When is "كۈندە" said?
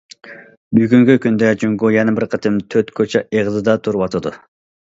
1.25-1.51